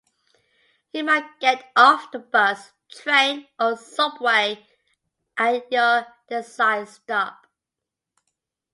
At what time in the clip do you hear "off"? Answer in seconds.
1.75-2.09